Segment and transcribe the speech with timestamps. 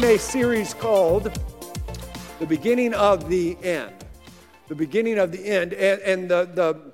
[0.00, 1.30] In a series called
[2.38, 3.92] The Beginning of the End.
[4.68, 5.74] The Beginning of the End.
[5.74, 6.92] And, and the, the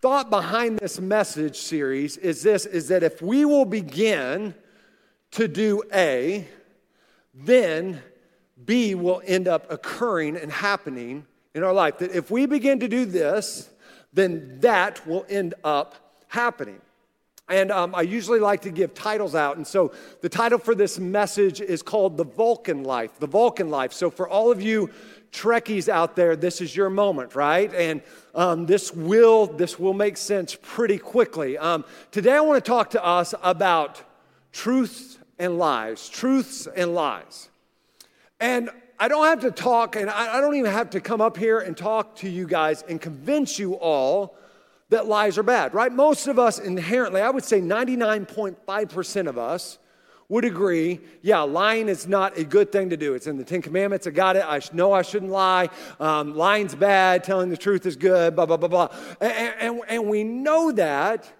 [0.00, 4.56] thought behind this message series is this is that if we will begin
[5.32, 6.48] to do A,
[7.32, 8.02] then
[8.64, 11.98] B will end up occurring and happening in our life.
[11.98, 13.70] That if we begin to do this,
[14.12, 16.80] then that will end up happening.
[17.48, 19.56] And um, I usually like to give titles out.
[19.56, 23.18] And so the title for this message is called The Vulcan Life.
[23.18, 23.92] The Vulcan Life.
[23.92, 24.90] So for all of you
[25.32, 27.72] Trekkies out there, this is your moment, right?
[27.74, 28.02] And
[28.34, 31.56] um, this will this will make sense pretty quickly.
[31.56, 34.02] Um, today I want to talk to us about
[34.52, 37.48] truths and lies, truths and lies.
[38.40, 41.36] And I don't have to talk, and I, I don't even have to come up
[41.36, 44.36] here and talk to you guys and convince you all
[44.92, 45.90] that lies are bad, right?
[45.90, 49.78] Most of us inherently, I would say 99.5% of us
[50.28, 53.14] would agree, yeah, lying is not a good thing to do.
[53.14, 54.06] It's in the Ten Commandments.
[54.06, 54.44] I got it.
[54.46, 55.68] I know I shouldn't lie.
[55.98, 57.24] Um, lying's bad.
[57.24, 58.88] Telling the truth is good, blah, blah, blah, blah.
[59.20, 61.30] And, and, and we know that,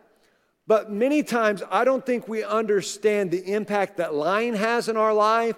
[0.67, 5.13] but many times I don't think we understand the impact that lying has in our
[5.13, 5.57] life.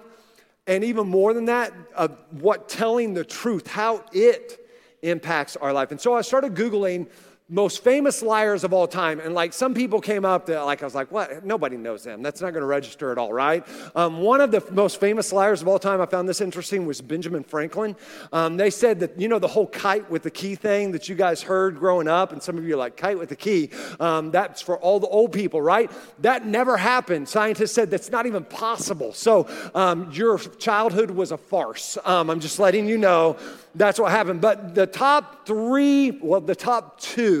[0.67, 4.65] And even more than that, of what telling the truth, how it
[5.01, 5.91] impacts our life.
[5.91, 7.07] And so I started Googling
[7.47, 9.19] most famous liars of all time.
[9.19, 11.45] And like some people came up that like I was like, what?
[11.45, 12.23] Nobody knows them.
[12.23, 13.63] That's not going to register at all, right?
[13.95, 17.01] Um, one of the most famous liars of all time, I found this interesting, was
[17.01, 17.95] Benjamin Franklin.
[18.33, 21.13] Um, they said that you know the whole kite with the key thing that you
[21.13, 23.69] guys heard growing up, and some of you are like kite with the key.
[23.99, 25.91] Um, that's for all the old people, right?
[26.21, 27.29] That never happened.
[27.29, 29.13] Scientists said that's not even possible.
[29.13, 31.99] So um, your childhood was a farce.
[32.05, 33.37] Um, I'm just letting you know
[33.75, 34.41] that's what happened.
[34.41, 37.34] But the top three, well, the top two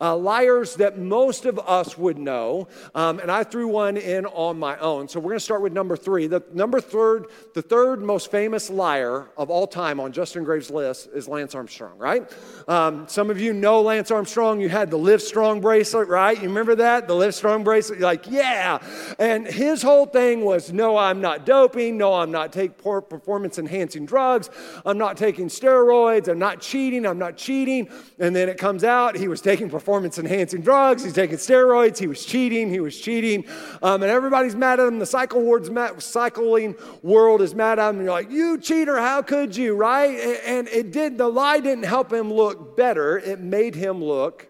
[0.00, 4.58] uh, liars that most of us would know, um, and I threw one in on
[4.58, 5.08] my own.
[5.08, 6.26] So we're going to start with number three.
[6.26, 11.08] The number third, the third most famous liar of all time on Justin Graves' list
[11.14, 12.30] is Lance Armstrong, right?
[12.68, 14.60] Um, some of you know Lance Armstrong.
[14.60, 16.36] You had the Live Strong bracelet, right?
[16.36, 17.08] You remember that?
[17.08, 18.00] The Live Strong bracelet?
[18.00, 18.78] Like, yeah.
[19.18, 21.96] And his whole thing was, no, I'm not doping.
[21.98, 24.50] No, I'm not taking performance enhancing drugs.
[24.84, 26.28] I'm not taking steroids.
[26.28, 27.06] I'm not cheating.
[27.06, 27.88] I'm not cheating.
[28.18, 31.04] And then it comes out he was taking performance enhancing drugs.
[31.04, 31.98] He's taking steroids.
[31.98, 32.70] He was cheating.
[32.70, 33.44] He was cheating.
[33.82, 34.98] Um, and everybody's mad at him.
[34.98, 37.96] The cycle word's mad, cycling world is mad at him.
[37.96, 40.18] And you're like, you cheater, how could you, right?
[40.44, 44.48] And it did, the lie didn't help him look better, it made him look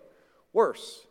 [0.53, 1.07] worse.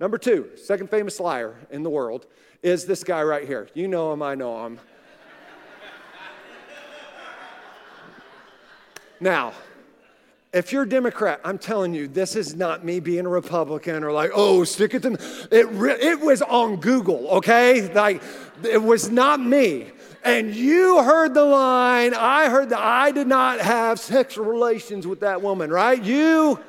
[0.00, 2.26] Number two, second famous liar in the world
[2.62, 3.68] is this guy right here.
[3.74, 4.80] You know him, I know him.
[9.20, 9.52] Now,
[10.54, 14.12] if you're a Democrat, I'm telling you, this is not me being a Republican or
[14.12, 15.16] like, oh, stick it to me.
[15.50, 17.92] It, re- it was on Google, okay?
[17.92, 18.22] Like,
[18.62, 19.88] it was not me.
[20.22, 25.20] And you heard the line, I heard that I did not have sexual relations with
[25.20, 26.02] that woman, right?
[26.02, 26.60] You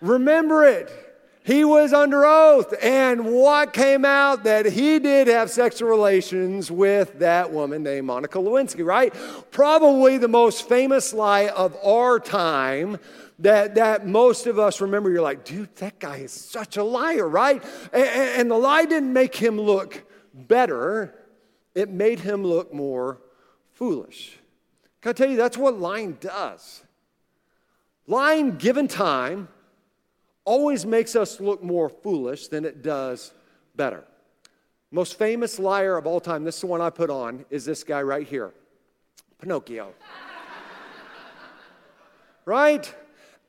[0.00, 1.00] remember it.
[1.44, 2.72] He was under oath.
[2.80, 4.44] And what came out?
[4.44, 9.12] That he did have sexual relations with that woman named Monica Lewinsky, right?
[9.50, 12.98] Probably the most famous lie of our time
[13.40, 15.10] that, that most of us remember.
[15.10, 17.62] You're like, dude, that guy is such a liar, right?
[17.92, 21.14] And, and the lie didn't make him look better,
[21.74, 23.20] it made him look more
[23.72, 24.38] foolish.
[25.00, 26.82] Can I tell you, that's what lying does.
[28.06, 29.48] Lying, given time,
[30.44, 33.32] always makes us look more foolish than it does
[33.76, 34.04] better.
[34.90, 37.82] Most famous liar of all time, this is the one I put on, is this
[37.82, 38.52] guy right here
[39.40, 39.92] Pinocchio.
[42.44, 42.94] right?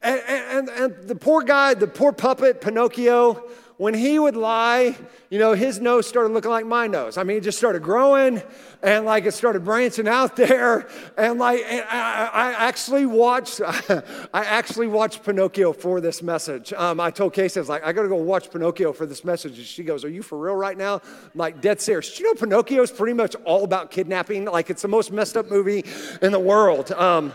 [0.06, 3.44] And, and, and the poor guy, the poor puppet, Pinocchio,
[3.78, 4.96] when he would lie,
[5.32, 7.18] you know, his nose started looking like my nose.
[7.18, 8.42] I mean, it just started growing
[8.84, 10.88] and like it started branching out there.
[11.18, 14.04] And like, and I, I, actually watched, I
[14.34, 16.72] actually watched Pinocchio for this message.
[16.72, 19.58] Um, I told Casey, I was like, I gotta go watch Pinocchio for this message.
[19.58, 21.02] And she goes, Are you for real right now?
[21.04, 22.20] I'm like, dead serious.
[22.20, 24.46] You know Pinocchio is pretty much all about kidnapping?
[24.46, 25.84] Like, it's the most messed up movie
[26.22, 26.92] in the world.
[26.92, 27.34] Um,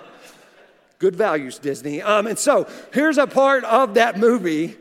[1.01, 2.01] good values, Disney.
[2.01, 4.77] Um, and so here's a part of that movie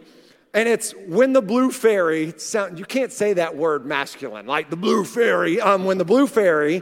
[0.54, 4.76] and it's when the blue fairy, sound, you can't say that word masculine, like the
[4.76, 5.62] blue fairy.
[5.62, 6.82] Um, when the blue fairy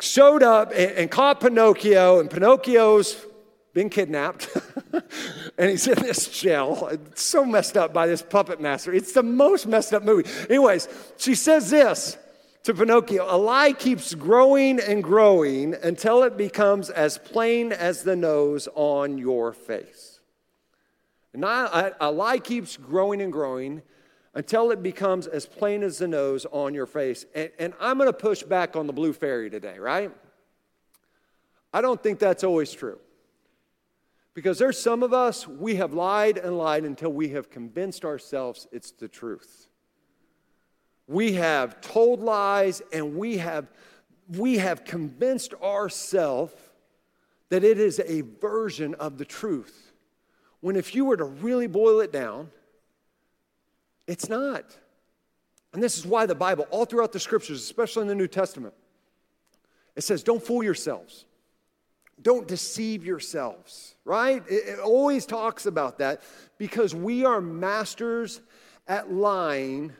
[0.00, 3.24] showed up and, and caught Pinocchio, and Pinocchio's
[3.74, 4.48] been kidnapped,
[5.58, 6.88] and he's in this jail.
[6.90, 8.92] It's so messed up by this puppet master.
[8.92, 10.28] It's the most messed up movie.
[10.48, 12.18] Anyways, she says this
[12.62, 18.16] to Pinocchio a lie keeps growing and growing until it becomes as plain as the
[18.16, 20.20] nose on your face.
[21.32, 23.82] And a lie keeps growing and growing
[24.34, 27.24] until it becomes as plain as the nose on your face.
[27.34, 30.12] And, and I'm going to push back on the blue fairy today, right?
[31.72, 32.98] I don't think that's always true.
[34.34, 38.68] Because there's some of us, we have lied and lied until we have convinced ourselves
[38.70, 39.68] it's the truth.
[41.10, 43.66] We have told lies and we have,
[44.28, 46.54] we have convinced ourselves
[47.48, 49.92] that it is a version of the truth.
[50.60, 52.52] When if you were to really boil it down,
[54.06, 54.64] it's not.
[55.72, 58.74] And this is why the Bible, all throughout the scriptures, especially in the New Testament,
[59.96, 61.24] it says, don't fool yourselves.
[62.22, 64.44] Don't deceive yourselves, right?
[64.48, 66.22] It, it always talks about that
[66.56, 68.40] because we are masters
[68.86, 69.92] at lying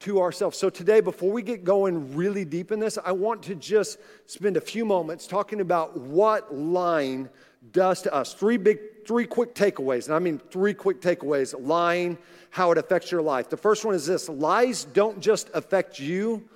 [0.00, 0.58] to ourselves.
[0.58, 4.56] So, today, before we get going really deep in this, I want to just spend
[4.56, 7.28] a few moments talking about what lying
[7.72, 8.34] does to us.
[8.34, 12.18] Three big, three quick takeaways, and I mean three quick takeaways lying,
[12.50, 13.48] how it affects your life.
[13.48, 16.48] The first one is this lies don't just affect you,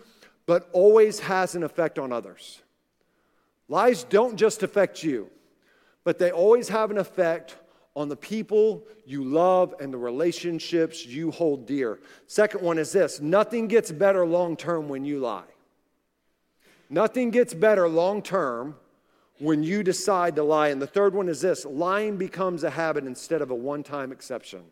[0.46, 2.60] but always has an effect on others.
[3.68, 5.30] Lies don't just affect you,
[6.04, 7.56] but they always have an effect
[7.96, 11.98] on the people you love and the relationships you hold dear.
[12.26, 15.42] Second one is this nothing gets better long term when you lie.
[16.88, 18.76] Nothing gets better long term
[19.38, 20.68] when you decide to lie.
[20.68, 24.12] And the third one is this lying becomes a habit instead of a one time
[24.12, 24.62] exception.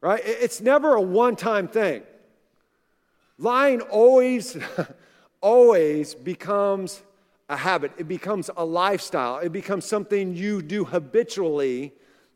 [0.00, 0.22] Right?
[0.24, 2.02] It's never a one time thing.
[3.38, 4.56] Lying always,
[5.40, 7.02] always becomes
[7.48, 11.92] a habit, it becomes a lifestyle, it becomes something you do habitually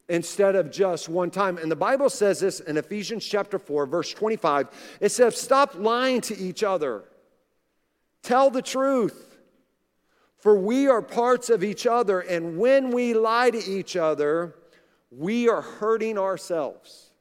[0.08, 1.58] instead of just one time.
[1.58, 4.68] And the Bible says this in Ephesians chapter 4, verse 25.
[5.00, 7.04] It says, Stop lying to each other,
[8.22, 9.28] tell the truth.
[10.38, 14.56] For we are parts of each other, and when we lie to each other,
[15.12, 17.12] we are hurting ourselves.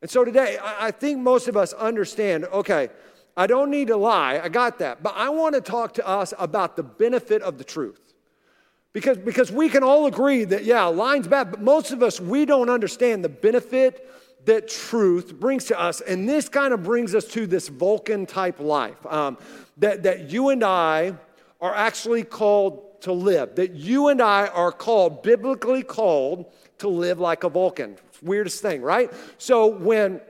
[0.00, 2.88] And so today, I think most of us understand okay,
[3.40, 5.02] I don't need to lie, I got that.
[5.02, 8.12] But I want to talk to us about the benefit of the truth.
[8.92, 12.44] Because, because we can all agree that, yeah, lying's bad, but most of us, we
[12.44, 14.06] don't understand the benefit
[14.44, 16.02] that truth brings to us.
[16.02, 19.38] And this kind of brings us to this Vulcan type life um,
[19.78, 21.14] that, that you and I,
[21.62, 26.44] are actually called to live, that you and I are called, biblically called,
[26.76, 27.96] to live like a Vulcan.
[28.20, 29.10] Weirdest thing, right?
[29.38, 30.20] So when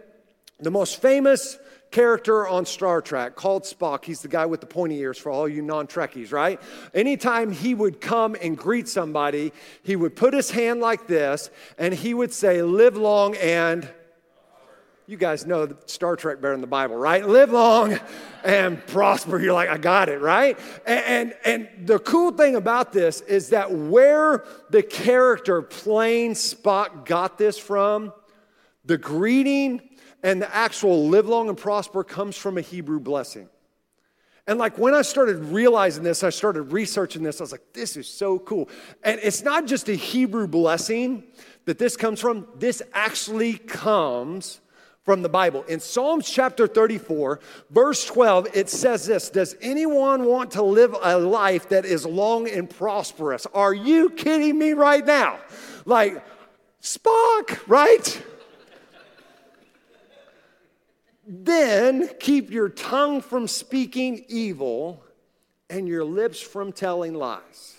[0.60, 1.58] the most famous
[1.90, 4.04] character on Star Trek called Spock.
[4.04, 6.60] He's the guy with the pointy ears for all you non Trekkies, right?
[6.94, 11.92] Anytime he would come and greet somebody, he would put his hand like this and
[11.92, 13.88] he would say, Live long and
[15.10, 17.26] you guys know Star Trek better than the Bible, right?
[17.26, 17.98] Live long
[18.44, 19.40] and prosper.
[19.40, 20.56] You're like, I got it, right?
[20.86, 27.06] And, and, and the cool thing about this is that where the character plain Spock
[27.06, 28.12] got this from,
[28.84, 29.89] the greeting
[30.22, 33.48] and the actual live long and prosper comes from a Hebrew blessing.
[34.46, 37.96] And like when I started realizing this, I started researching this, I was like, this
[37.96, 38.68] is so cool.
[39.04, 41.24] And it's not just a Hebrew blessing
[41.66, 44.60] that this comes from, this actually comes
[45.04, 45.62] from the Bible.
[45.64, 51.18] In Psalms chapter 34, verse 12, it says this Does anyone want to live a
[51.18, 53.46] life that is long and prosperous?
[53.54, 55.38] Are you kidding me right now?
[55.84, 56.24] Like,
[56.82, 58.22] Spock, right?
[61.32, 65.00] Then keep your tongue from speaking evil
[65.68, 67.76] and your lips from telling lies.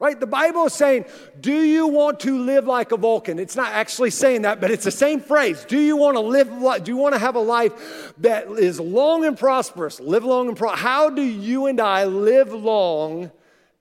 [0.00, 0.18] Right?
[0.18, 1.04] The Bible is saying,
[1.38, 3.38] Do you want to live like a Vulcan?
[3.38, 5.64] It's not actually saying that, but it's the same phrase.
[5.64, 6.48] Do you want to live,
[6.82, 10.00] do you want to have a life that is long and prosperous?
[10.00, 10.80] Live long and prosperous.
[10.80, 13.30] How do you and I live long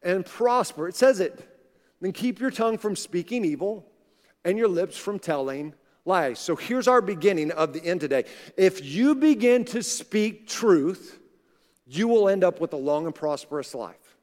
[0.03, 0.87] and prosper?
[0.87, 1.39] It says it.
[2.01, 3.89] then keep your tongue from speaking evil
[4.45, 5.73] and your lips from telling
[6.05, 6.39] lies.
[6.39, 8.25] So here's our beginning of the end today.
[8.57, 11.19] If you begin to speak truth,
[11.85, 14.17] you will end up with a long and prosperous life.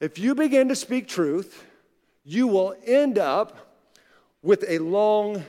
[0.00, 1.64] If you begin to speak truth,
[2.24, 3.56] you will end up
[4.42, 5.44] with a long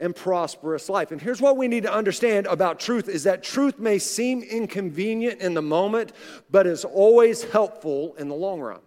[0.00, 1.10] and prosperous life.
[1.10, 5.40] And here's what we need to understand about truth is that truth may seem inconvenient
[5.40, 6.12] in the moment,
[6.50, 8.80] but is always helpful in the long run.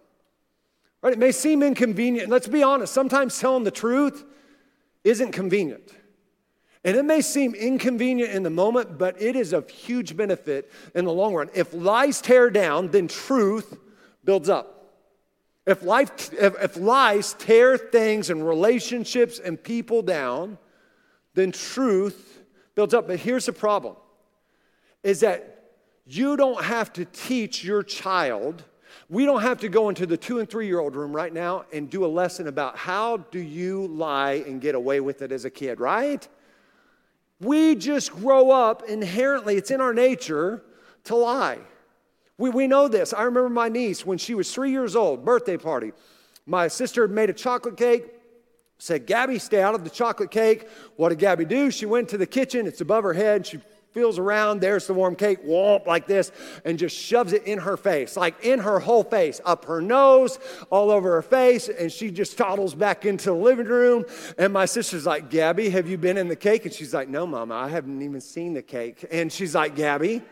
[1.02, 1.12] Right?
[1.12, 2.30] It may seem inconvenient.
[2.30, 4.24] Let's be honest, sometimes telling the truth
[5.04, 5.92] isn't convenient.
[6.84, 11.04] And it may seem inconvenient in the moment, but it is of huge benefit in
[11.04, 11.48] the long run.
[11.54, 13.78] If lies tear down, then truth
[14.24, 14.96] builds up.
[15.64, 20.58] If, life, if, if lies tear things and relationships and people down,
[21.34, 22.42] then truth
[22.74, 23.06] builds up.
[23.06, 23.96] But here's the problem
[25.04, 28.64] is that you don't have to teach your child
[29.08, 31.64] we don't have to go into the two and three year old room right now
[31.72, 35.44] and do a lesson about how do you lie and get away with it as
[35.44, 36.26] a kid, right?
[37.40, 40.62] We just grow up inherently, it's in our nature
[41.04, 41.58] to lie.
[42.38, 43.12] We, we know this.
[43.12, 45.92] I remember my niece when she was three years old, birthday party.
[46.46, 48.04] My sister made a chocolate cake,
[48.78, 50.68] said, Gabby, stay out of the chocolate cake.
[50.96, 51.70] What did Gabby do?
[51.70, 53.46] She went to the kitchen, it's above her head.
[53.46, 53.60] She
[53.92, 56.32] feels around, there's the warm cake, womp, like this,
[56.64, 60.38] and just shoves it in her face, like in her whole face, up her nose,
[60.70, 64.04] all over her face, and she just toddles back into the living room.
[64.38, 66.64] And my sister's like, Gabby, have you been in the cake?
[66.64, 69.04] And she's like, No, Mama, I haven't even seen the cake.
[69.10, 70.22] And she's like, Gabby,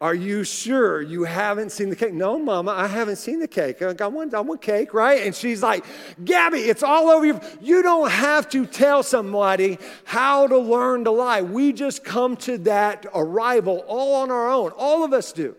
[0.00, 2.14] are you sure you haven't seen the cake?
[2.14, 3.82] No, Mama, I haven't seen the cake.
[3.82, 5.22] I want, I want cake, right?
[5.22, 5.84] And she's like,
[6.24, 7.40] Gabby, it's all over you.
[7.60, 11.42] You don't have to tell somebody how to learn to lie.
[11.42, 14.70] We just come to that arrival all on our own.
[14.70, 15.56] All of us do.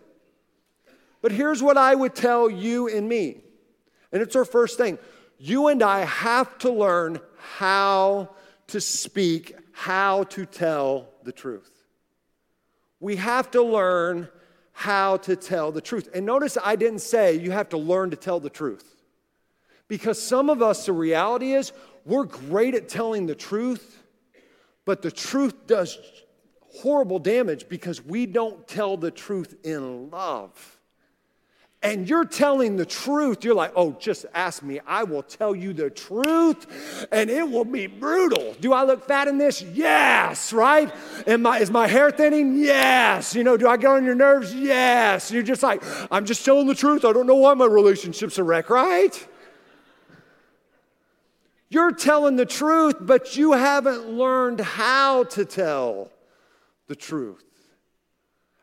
[1.20, 3.42] But here's what I would tell you and me.
[4.10, 4.98] And it's our first thing.
[5.38, 7.20] You and I have to learn
[7.58, 8.30] how
[8.68, 11.79] to speak, how to tell the truth
[13.00, 14.28] we have to learn
[14.72, 16.08] how to tell the truth.
[16.14, 19.02] And notice I didn't say you have to learn to tell the truth.
[19.88, 21.72] Because some of us, the reality is,
[22.04, 24.02] we're great at telling the truth,
[24.84, 25.98] but the truth does
[26.60, 30.79] horrible damage because we don't tell the truth in love
[31.82, 34.80] and you're telling the truth, you're like, oh, just ask me.
[34.86, 38.54] I will tell you the truth, and it will be brutal.
[38.60, 39.62] Do I look fat in this?
[39.62, 40.92] Yes, right?
[41.26, 42.58] Am I, is my hair thinning?
[42.58, 43.34] Yes.
[43.34, 44.54] You know, do I get on your nerves?
[44.54, 45.30] Yes.
[45.30, 47.06] You're just like, I'm just telling the truth.
[47.06, 49.28] I don't know why my relationship's a wreck, right?
[51.70, 56.10] You're telling the truth, but you haven't learned how to tell
[56.88, 57.44] the truth.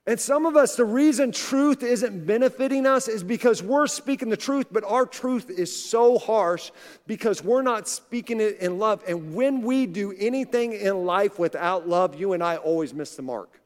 [0.07, 4.37] And some of us, the reason truth isn't benefiting us is because we're speaking the
[4.37, 6.71] truth, but our truth is so harsh
[7.07, 9.03] because we're not speaking it in love.
[9.05, 13.21] And when we do anything in life without love, you and I always miss the
[13.21, 13.59] mark.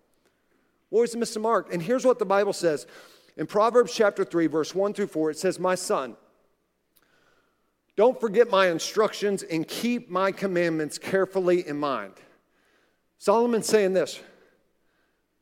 [0.89, 1.71] Always miss the mark.
[1.71, 2.88] And here's what the Bible says
[3.38, 6.17] in Proverbs chapter 3, verse 1 through 4 it says, My son,
[7.95, 12.15] don't forget my instructions and keep my commandments carefully in mind.
[13.19, 14.19] Solomon's saying this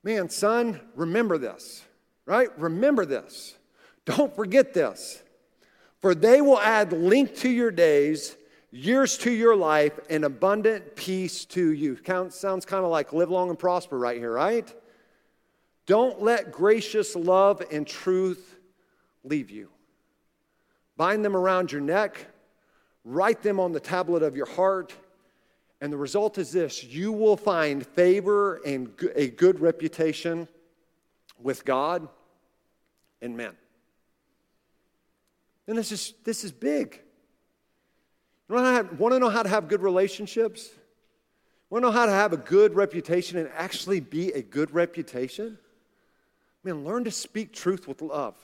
[0.03, 1.83] Man, son, remember this,
[2.25, 2.49] right?
[2.57, 3.57] Remember this.
[4.05, 5.21] Don't forget this.
[5.99, 8.37] For they will add length to your days,
[8.71, 11.97] years to your life, and abundant peace to you.
[12.29, 14.73] sounds kind of like live long and prosper right here, right?
[15.85, 18.57] Don't let gracious love and truth
[19.23, 19.69] leave you.
[20.95, 22.27] Bind them around your neck,
[23.03, 24.93] write them on the tablet of your heart
[25.81, 30.47] and the result is this you will find favor and a good reputation
[31.41, 32.07] with God
[33.21, 33.53] and men.
[35.67, 37.01] And this is, this is big.
[38.49, 40.69] You want to know how to have good relationships?
[41.69, 45.59] Want to know how to have a good reputation and actually be a good reputation?
[46.63, 48.35] I mean, learn to speak truth with love.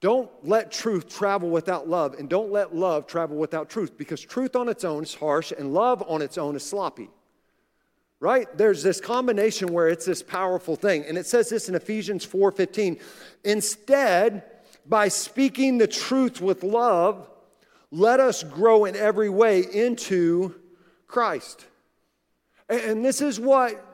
[0.00, 4.56] Don't let truth travel without love, and don't let love travel without truth, because truth
[4.56, 7.10] on its own is harsh, and love on its own is sloppy.
[8.18, 8.46] Right?
[8.56, 11.04] There's this combination where it's this powerful thing.
[11.06, 12.98] And it says this in Ephesians 4:15.
[13.44, 14.42] Instead,
[14.84, 17.28] by speaking the truth with love,
[17.90, 20.54] let us grow in every way into
[21.06, 21.64] Christ.
[22.68, 23.89] And this is what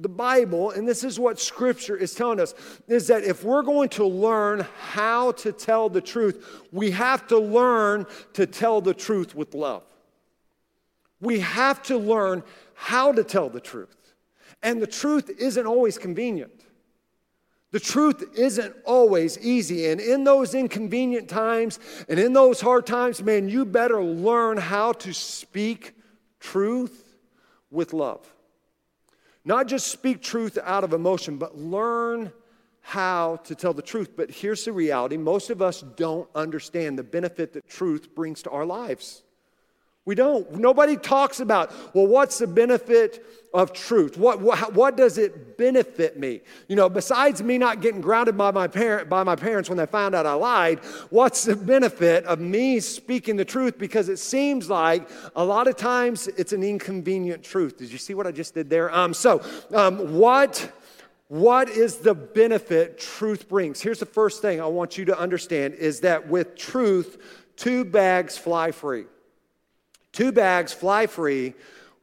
[0.00, 2.54] the Bible, and this is what Scripture is telling us,
[2.86, 7.38] is that if we're going to learn how to tell the truth, we have to
[7.38, 9.82] learn to tell the truth with love.
[11.20, 13.96] We have to learn how to tell the truth.
[14.62, 16.64] And the truth isn't always convenient.
[17.72, 19.90] The truth isn't always easy.
[19.90, 24.92] And in those inconvenient times and in those hard times, man, you better learn how
[24.92, 25.94] to speak
[26.40, 27.16] truth
[27.70, 28.32] with love.
[29.48, 32.30] Not just speak truth out of emotion, but learn
[32.82, 34.10] how to tell the truth.
[34.14, 38.50] But here's the reality most of us don't understand the benefit that truth brings to
[38.50, 39.22] our lives.
[40.08, 40.50] We don't.
[40.52, 43.22] Nobody talks about, well, what's the benefit
[43.52, 44.16] of truth?
[44.16, 46.40] What, what, what does it benefit me?
[46.66, 49.84] You know, besides me not getting grounded by my, parent, by my parents when they
[49.84, 50.78] found out I lied,
[51.10, 53.76] what's the benefit of me speaking the truth?
[53.76, 57.76] Because it seems like a lot of times it's an inconvenient truth.
[57.76, 58.90] Did you see what I just did there?
[58.90, 59.42] Um, so,
[59.74, 60.72] um, what,
[61.26, 63.82] what is the benefit truth brings?
[63.82, 68.38] Here's the first thing I want you to understand is that with truth, two bags
[68.38, 69.04] fly free.
[70.18, 71.54] Two bags fly free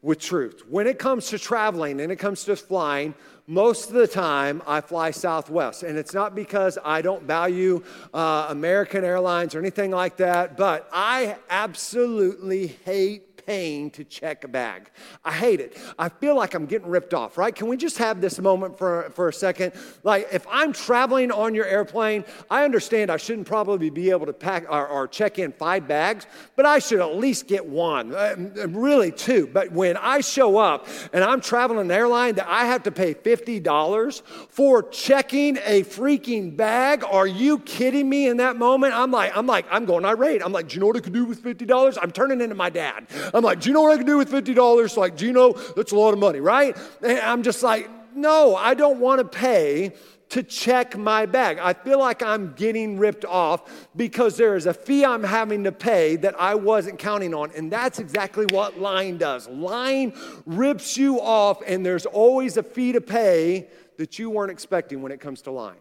[0.01, 0.63] with truth.
[0.69, 3.13] When it comes to traveling and it comes to flying,
[3.45, 5.84] most of the time I fly Southwest.
[5.84, 10.88] And it's not because I don't value uh, American Airlines or anything like that, but
[10.93, 14.90] I absolutely hate paying to check a bag.
[15.24, 15.78] I hate it.
[16.00, 17.54] I feel like I'm getting ripped off, right?
[17.54, 19.74] Can we just have this moment for, for a second?
[20.04, 24.34] Like, if I'm traveling on your airplane, I understand I shouldn't probably be able to
[24.34, 26.25] pack or, or check in five bags,
[26.56, 28.36] but I should at least get one, uh,
[28.70, 29.48] really two.
[29.48, 33.14] But when I show up and I'm traveling an airline that I have to pay
[33.14, 38.94] $50 for checking a freaking bag, are you kidding me in that moment?
[38.94, 40.42] I'm like, I'm like, I'm going irate.
[40.44, 41.98] I'm like, do you know what I could do with $50?
[42.02, 43.08] I'm turning into my dad.
[43.36, 44.98] I'm like, do you know what I can do with $50?
[44.98, 46.77] Like, do you know that's a lot of money, right?
[47.04, 49.94] And I'm just like, no, I don't want to pay
[50.30, 51.60] to check my bag.
[51.60, 55.72] I feel like I'm getting ripped off because there is a fee I'm having to
[55.72, 57.51] pay that I wasn't counting on.
[57.56, 59.48] And that's exactly what lying does.
[59.48, 60.13] Lying
[60.46, 65.12] rips you off, and there's always a fee to pay that you weren't expecting when
[65.12, 65.77] it comes to lying.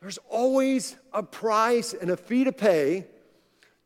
[0.00, 3.06] There's always a price and a fee to pay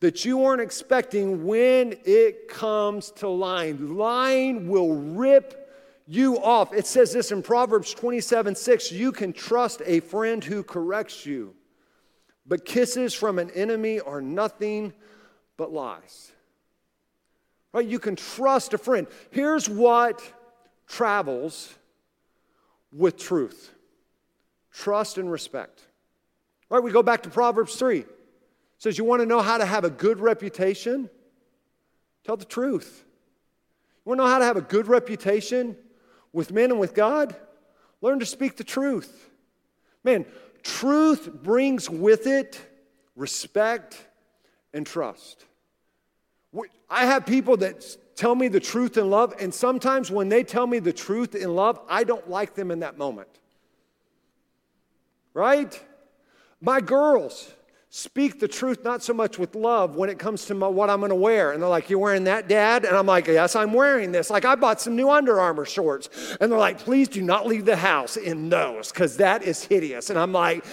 [0.01, 3.97] that you aren't expecting when it comes to lying.
[3.97, 5.71] Lying will rip
[6.07, 6.73] you off.
[6.73, 11.55] It says this in Proverbs 27 6 you can trust a friend who corrects you,
[12.47, 14.93] but kisses from an enemy are nothing
[15.57, 16.33] but lies.
[17.73, 17.87] Right?
[17.87, 19.07] You can trust a friend.
[19.31, 20.21] Here's what
[20.89, 21.73] travels
[22.93, 23.71] with truth
[24.73, 25.83] trust and respect.
[26.71, 26.83] Right?
[26.83, 28.05] We go back to Proverbs 3
[28.81, 31.09] says, You want to know how to have a good reputation?
[32.25, 33.05] Tell the truth.
[34.05, 35.77] You want to know how to have a good reputation
[36.33, 37.37] with men and with God?
[38.01, 39.31] Learn to speak the truth.
[40.03, 40.27] Man,
[40.63, 42.61] truth brings with it
[43.15, 44.05] respect
[44.73, 45.45] and trust.
[46.91, 50.67] I have people that tell me the truth in love, and sometimes when they tell
[50.67, 53.29] me the truth in love, I don't like them in that moment.
[55.33, 55.81] Right?
[56.61, 57.49] My girls,
[57.93, 61.01] speak the truth not so much with love when it comes to my, what I'm
[61.01, 61.51] going to wear.
[61.51, 62.85] And they're like, You're wearing that, Dad?
[62.85, 64.31] And I'm like, Yes, I'm wearing this.
[64.31, 66.09] Like, I bought some new Under Armour shorts.
[66.41, 70.09] And they're like, Please do not leave the house in those because that is hideous.
[70.09, 70.65] And I'm like,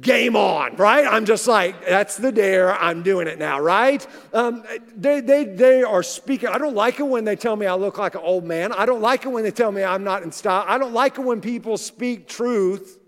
[0.00, 1.06] Game on, right?
[1.06, 2.74] I'm just like, that's the dare.
[2.74, 4.04] I'm doing it now, right?
[4.32, 4.64] Um,
[4.96, 6.48] they, they, they are speaking.
[6.48, 8.72] I don't like it when they tell me I look like an old man.
[8.72, 10.64] I don't like it when they tell me I'm not in style.
[10.66, 12.98] I don't like it when people speak truth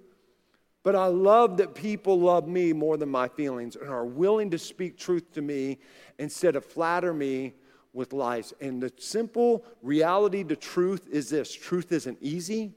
[0.82, 4.58] but I love that people love me more than my feelings and are willing to
[4.58, 5.78] speak truth to me
[6.18, 7.54] instead of flatter me
[7.92, 8.52] with lies.
[8.60, 12.72] And the simple reality to truth is this truth isn't easy,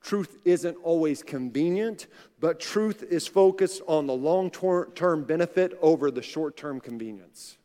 [0.00, 2.06] truth isn't always convenient,
[2.40, 7.58] but truth is focused on the long term benefit over the short term convenience.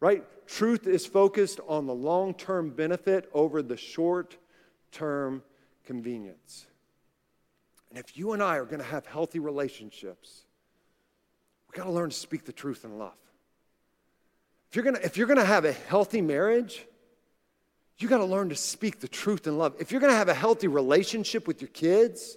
[0.00, 0.22] Right?
[0.46, 4.36] Truth is focused on the long term benefit over the short
[4.92, 5.42] term
[5.84, 6.66] convenience.
[7.94, 10.42] And if you and I are going to have healthy relationships,
[11.68, 13.14] we've got to learn to speak the truth in love.
[14.68, 16.84] If you're going to, if you're going to have a healthy marriage,
[17.98, 19.76] you got to learn to speak the truth in love.
[19.78, 22.36] If you're going to have a healthy relationship with your kids,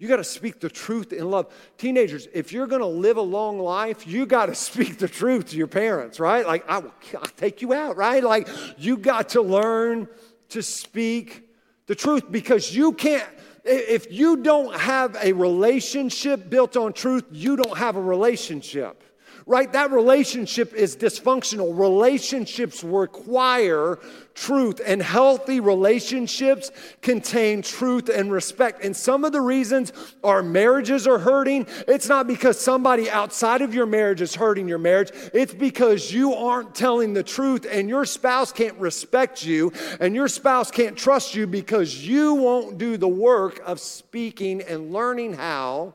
[0.00, 1.54] you got to speak the truth in love.
[1.78, 5.50] Teenagers, if you're going to live a long life, you got to speak the truth
[5.50, 6.44] to your parents, right?
[6.44, 8.24] Like, I will I'll take you out, right?
[8.24, 10.08] Like, you got to learn
[10.48, 11.48] to speak
[11.86, 13.28] the truth because you can't,
[13.64, 19.02] if you don't have a relationship built on truth, you don't have a relationship.
[19.46, 19.72] Right?
[19.72, 21.78] That relationship is dysfunctional.
[21.78, 23.98] Relationships require
[24.34, 26.70] truth, and healthy relationships
[27.02, 28.82] contain truth and respect.
[28.82, 29.92] And some of the reasons
[30.24, 34.78] our marriages are hurting, it's not because somebody outside of your marriage is hurting your
[34.78, 40.14] marriage, it's because you aren't telling the truth, and your spouse can't respect you, and
[40.14, 45.34] your spouse can't trust you because you won't do the work of speaking and learning
[45.34, 45.94] how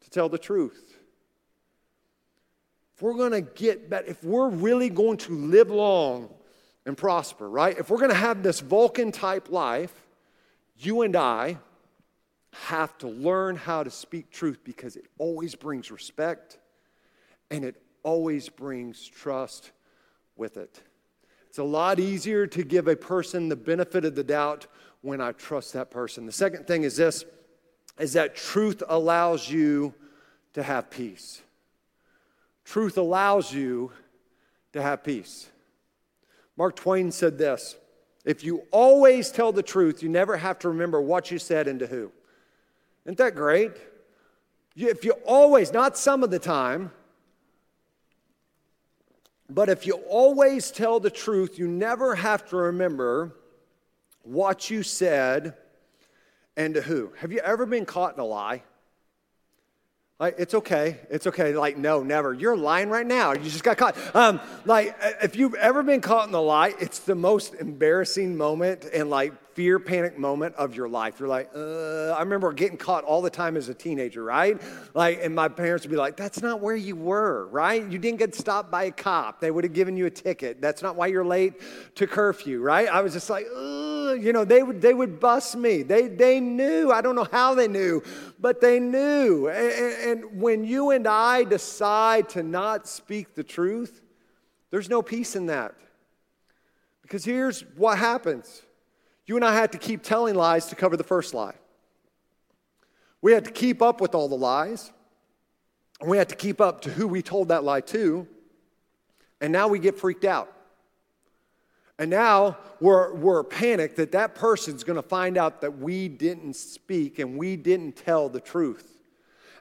[0.00, 0.89] to tell the truth
[3.00, 6.28] if we're going to get better, if we're really going to live long
[6.84, 7.78] and prosper, right?
[7.78, 10.06] If we're going to have this Vulcan type life,
[10.76, 11.56] you and I
[12.52, 16.58] have to learn how to speak truth because it always brings respect
[17.50, 19.70] and it always brings trust
[20.36, 20.82] with it.
[21.48, 24.66] It's a lot easier to give a person the benefit of the doubt
[25.00, 26.26] when I trust that person.
[26.26, 27.24] The second thing is this
[27.98, 29.94] is that truth allows you
[30.52, 31.40] to have peace.
[32.70, 33.90] Truth allows you
[34.74, 35.50] to have peace.
[36.56, 37.74] Mark Twain said this
[38.24, 41.80] If you always tell the truth, you never have to remember what you said and
[41.80, 42.12] to who.
[43.06, 43.72] Isn't that great?
[44.76, 46.92] If you always, not some of the time,
[49.48, 53.34] but if you always tell the truth, you never have to remember
[54.22, 55.54] what you said
[56.56, 57.14] and to who.
[57.18, 58.62] Have you ever been caught in a lie?
[60.20, 60.98] Like, it's okay.
[61.08, 61.54] It's okay.
[61.54, 62.34] Like, no, never.
[62.34, 63.32] You're lying right now.
[63.32, 63.96] You just got caught.
[64.14, 68.84] Um, like, if you've ever been caught in the lie, it's the most embarrassing moment
[68.92, 71.18] and like fear panic moment of your life.
[71.18, 74.60] You're like, uh, I remember getting caught all the time as a teenager, right?
[74.94, 77.86] Like, and my parents would be like, that's not where you were, right?
[77.86, 79.40] You didn't get stopped by a cop.
[79.40, 80.60] They would have given you a ticket.
[80.60, 81.54] That's not why you're late
[81.96, 82.88] to curfew, right?
[82.88, 85.82] I was just like, you know, they would, they would bust me.
[85.82, 86.90] They, they knew.
[86.90, 88.02] I don't know how they knew,
[88.38, 89.48] but they knew.
[89.48, 94.00] And, and when you and I decide to not speak the truth,
[94.70, 95.74] there's no peace in that.
[97.02, 98.62] Because here's what happens
[99.30, 101.54] you and I had to keep telling lies to cover the first lie.
[103.22, 104.90] We had to keep up with all the lies.
[106.00, 108.26] And we had to keep up to who we told that lie to.
[109.40, 110.52] And now we get freaked out.
[111.96, 117.20] And now we're, we're panicked that that person's to find out that we didn't speak
[117.20, 118.99] and we didn't tell the truth.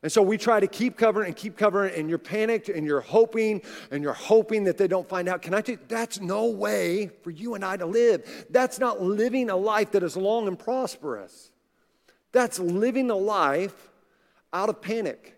[0.02, 3.02] And so we try to keep covering and keep covering, and you're panicked and you're
[3.02, 5.42] hoping and you're hoping that they don't find out.
[5.42, 8.46] Can I tell you, that's no way for you and I to live.
[8.50, 11.52] That's not living a life that is long and prosperous.
[12.32, 13.90] That's living a life
[14.54, 15.36] out of panic.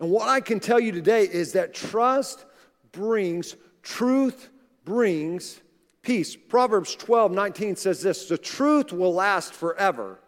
[0.00, 2.44] And what I can tell you today is that trust
[2.90, 4.48] brings, truth
[4.84, 5.60] brings
[6.02, 6.34] peace.
[6.34, 10.18] Proverbs 12 19 says this the truth will last forever,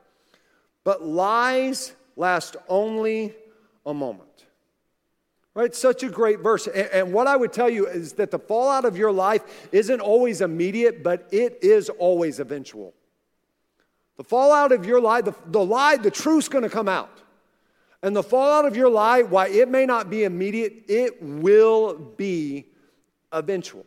[0.84, 3.34] but lies last only
[3.86, 4.28] a moment.
[5.54, 5.74] Right?
[5.74, 6.66] Such a great verse.
[6.66, 10.00] And, and, what I would tell you is that the fallout of your life isn't
[10.00, 12.94] always immediate, but it is always eventual.
[14.16, 17.20] The fallout of your life, the, the lie, the truth's going to come out.
[18.02, 22.66] And the fallout of your lie, why it may not be immediate, it will be
[23.30, 23.86] eventual.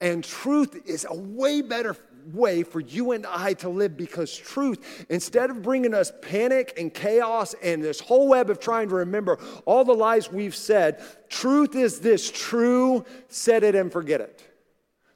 [0.00, 1.94] And truth is a way better
[2.32, 6.92] way for you and I to live because truth, instead of bringing us panic and
[6.92, 11.74] chaos and this whole web of trying to remember all the lies we've said, truth
[11.74, 14.42] is this true, set it and forget it.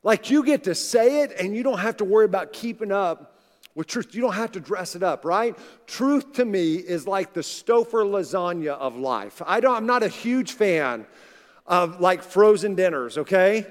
[0.02, 3.40] Like you get to say it and you don't have to worry about keeping up
[3.74, 4.14] with truth.
[4.14, 5.56] You don't have to dress it up, right?
[5.86, 9.42] Truth to me is like the Stouffer lasagna of life.
[9.46, 11.06] I don't, I'm not a huge fan
[11.66, 13.66] of like frozen dinners, okay?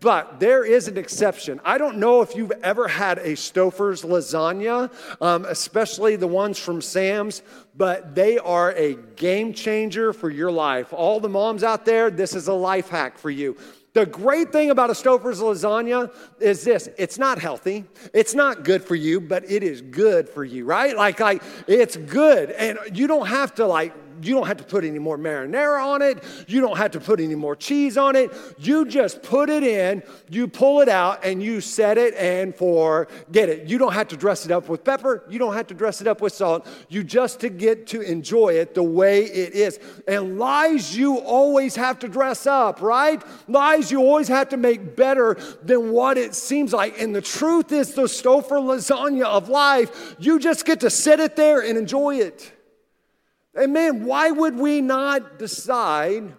[0.00, 1.60] But there is an exception.
[1.64, 6.82] I don't know if you've ever had a Stouffer's lasagna, um, especially the ones from
[6.82, 7.42] Sam's,
[7.74, 10.92] but they are a game changer for your life.
[10.92, 13.56] All the moms out there, this is a life hack for you.
[13.94, 18.84] The great thing about a Stouffer's lasagna is this it's not healthy, it's not good
[18.84, 20.94] for you, but it is good for you, right?
[20.94, 22.50] Like, like it's good.
[22.50, 26.02] And you don't have to like you don't have to put any more marinara on
[26.02, 26.22] it.
[26.46, 28.32] You don't have to put any more cheese on it.
[28.58, 33.48] You just put it in, you pull it out, and you set it and forget
[33.48, 33.68] it.
[33.68, 35.24] You don't have to dress it up with pepper.
[35.28, 36.66] You don't have to dress it up with salt.
[36.88, 39.78] You just to get to enjoy it the way it is.
[40.06, 43.22] And lies you always have to dress up, right?
[43.48, 47.00] Lies you always have to make better than what it seems like.
[47.00, 50.16] And the truth is the Stouffer lasagna of life.
[50.18, 52.52] You just get to sit it there and enjoy it.
[53.58, 56.32] And man, why would we not decide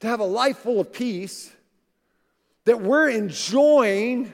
[0.00, 1.52] to have a life full of peace
[2.64, 4.32] that we're enjoying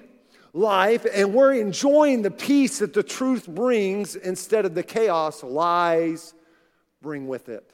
[0.54, 6.32] life and we're enjoying the peace that the truth brings instead of the chaos lies
[7.02, 7.70] bring with it?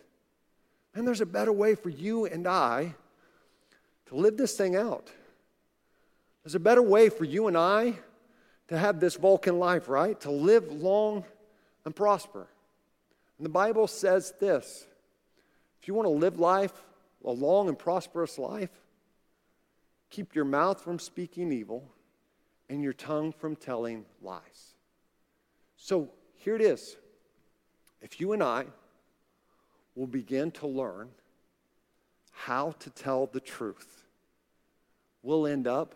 [0.94, 2.96] And there's a better way for you and I
[4.06, 5.12] to live this thing out.
[6.42, 7.94] There's a better way for you and I
[8.66, 10.20] to have this Vulcan life, right?
[10.22, 11.24] To live long
[11.84, 12.48] and prosper.
[13.38, 14.86] And the Bible says this
[15.80, 16.72] if you want to live life,
[17.24, 18.70] a long and prosperous life,
[20.10, 21.88] keep your mouth from speaking evil
[22.68, 24.74] and your tongue from telling lies.
[25.76, 26.96] So here it is.
[28.00, 28.66] If you and I
[29.94, 31.08] will begin to learn
[32.32, 34.04] how to tell the truth,
[35.22, 35.94] we'll end up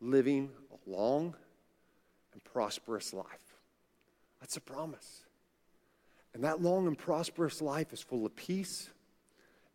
[0.00, 1.34] living a long
[2.32, 3.56] and prosperous life.
[4.40, 5.22] That's a promise.
[6.34, 8.88] And that long and prosperous life is full of peace,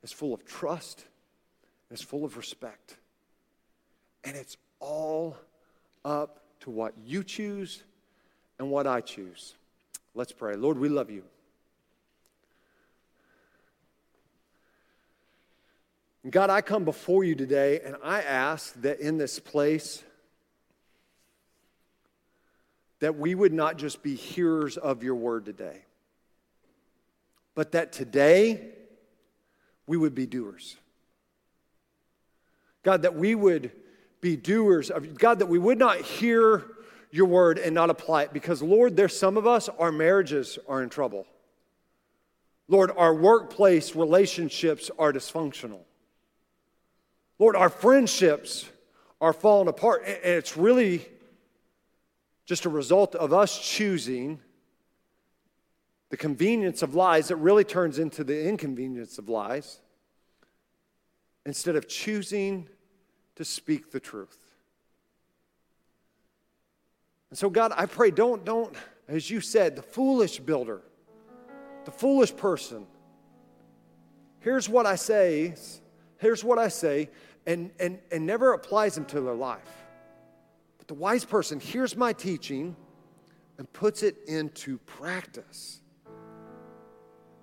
[0.04, 1.06] is full of trust,
[1.92, 2.98] is full of respect.
[4.24, 5.38] And it's all
[6.04, 7.84] up to what you choose
[8.60, 9.54] and what I choose.
[10.16, 10.56] Let's pray.
[10.56, 11.24] Lord, we love you.
[16.30, 20.04] God, I come before you today and I ask that in this place,
[23.00, 25.84] that we would not just be hearers of your word today,
[27.58, 28.70] but that today
[29.88, 30.78] we would be doers.
[32.84, 33.72] God, that we would
[34.22, 36.66] be doers of God, that we would not hear
[37.10, 38.32] your word and not apply it.
[38.32, 41.26] Because, Lord, there's some of us, our marriages are in trouble.
[42.68, 45.80] Lord, our workplace relationships are dysfunctional.
[47.40, 48.70] Lord, our friendships
[49.20, 50.04] are falling apart.
[50.06, 51.08] And it's really
[52.46, 54.42] just a result of us choosing
[56.10, 59.80] the convenience of lies that really turns into the inconvenience of lies
[61.46, 62.68] instead of choosing
[63.36, 64.38] to speak the truth.
[67.30, 68.74] And so, God, I pray, don't, don't,
[69.08, 70.82] as you said, the foolish builder,
[71.86, 72.86] the foolish person.
[74.40, 75.56] Here's what I say,
[76.20, 77.10] here's what I say,
[77.46, 79.86] and, and, and never applies them to their life.
[80.78, 82.76] But the wise person hears my teaching
[83.58, 85.82] and puts it into practice.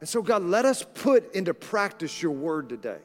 [0.05, 2.99] And so, God, let us put into practice your word today.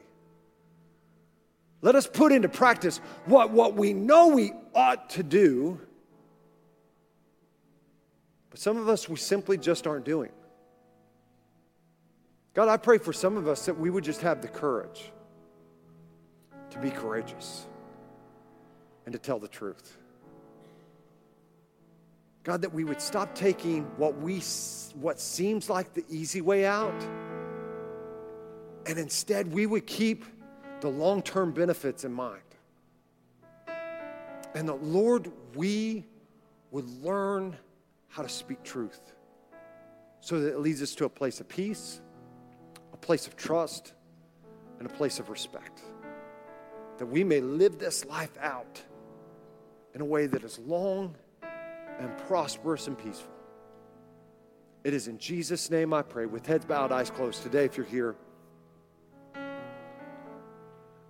[1.80, 5.80] Let us put into practice what, what we know we ought to do,
[8.50, 10.28] but some of us we simply just aren't doing.
[12.52, 15.10] God, I pray for some of us that we would just have the courage
[16.68, 17.66] to be courageous
[19.06, 19.96] and to tell the truth.
[22.42, 24.42] God, that we would stop taking what we
[24.94, 27.02] what seems like the easy way out,
[28.86, 30.24] and instead we would keep
[30.80, 32.40] the long term benefits in mind.
[34.54, 36.06] And that, Lord, we
[36.70, 37.56] would learn
[38.08, 39.12] how to speak truth
[40.20, 42.00] so that it leads us to a place of peace,
[42.92, 43.92] a place of trust,
[44.78, 45.82] and a place of respect.
[46.98, 48.82] That we may live this life out
[49.94, 51.14] in a way that is long
[52.00, 53.30] and prosperous and peaceful.
[54.82, 57.42] It is in Jesus' name I pray, with heads bowed, eyes closed.
[57.42, 58.16] Today, if you're here,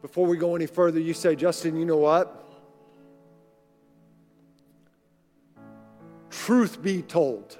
[0.02, 2.36] before we go any further, you say, Justin, you know what?
[6.30, 7.56] Truth be told,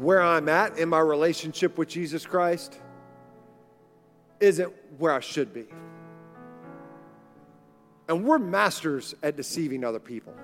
[0.00, 2.78] where I'm at in my relationship with Jesus Christ
[4.40, 5.66] isn't where I should be.
[8.08, 10.34] And we're masters at deceiving other people.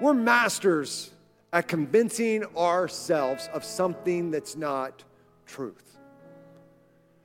[0.00, 1.10] We're masters
[1.52, 5.02] at convincing ourselves of something that's not
[5.46, 5.98] truth.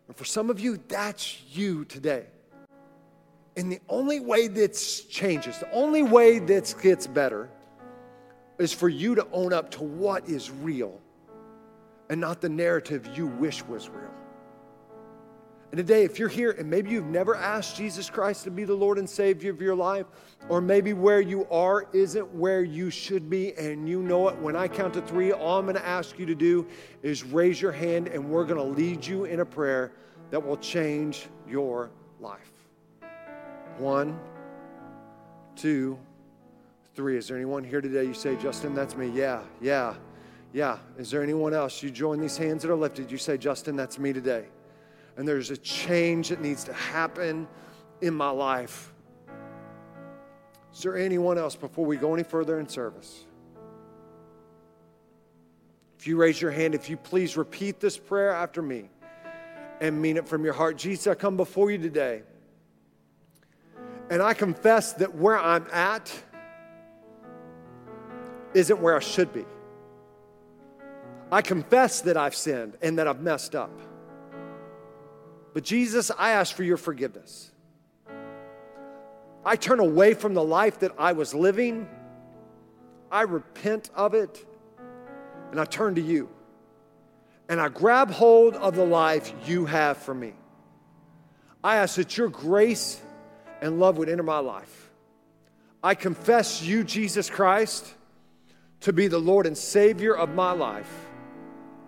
[0.07, 2.25] And for some of you, that's you today.
[3.55, 4.73] And the only way that
[5.09, 7.49] changes, the only way that gets better,
[8.57, 10.99] is for you to own up to what is real
[12.09, 14.22] and not the narrative you wish was real.
[15.73, 18.75] And today, if you're here and maybe you've never asked Jesus Christ to be the
[18.75, 20.05] Lord and Savior of your life,
[20.47, 24.55] or maybe where you are isn't where you should be, and you know it, when
[24.55, 26.67] I count to three, all I'm going to ask you to do
[27.01, 29.93] is raise your hand, and we're going to lead you in a prayer
[30.29, 32.51] that will change your life.
[33.79, 34.19] One,
[35.55, 35.97] two,
[36.93, 37.17] three.
[37.17, 39.07] Is there anyone here today you say, Justin, that's me?
[39.07, 39.95] Yeah, yeah,
[40.53, 40.77] yeah.
[40.99, 41.81] Is there anyone else?
[41.81, 43.09] You join these hands that are lifted.
[43.09, 44.45] You say, Justin, that's me today
[45.17, 47.47] and there's a change that needs to happen
[48.01, 48.93] in my life.
[50.73, 53.25] Is there anyone else before we go any further in service?
[55.99, 58.89] If you raise your hand, if you please repeat this prayer after me
[59.79, 60.77] and mean it from your heart.
[60.77, 62.23] Jesus, I come before you today
[64.09, 66.11] and I confess that where I'm at
[68.53, 69.45] isn't where I should be.
[71.31, 73.71] I confess that I've sinned and that I've messed up.
[75.53, 77.51] But Jesus, I ask for your forgiveness.
[79.45, 81.87] I turn away from the life that I was living.
[83.11, 84.45] I repent of it
[85.51, 86.29] and I turn to you.
[87.49, 90.33] And I grab hold of the life you have for me.
[91.63, 93.01] I ask that your grace
[93.61, 94.89] and love would enter my life.
[95.83, 97.93] I confess you, Jesus Christ,
[98.81, 101.09] to be the Lord and Savior of my life.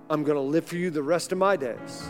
[0.10, 2.10] I'm going to live for you the rest of my days.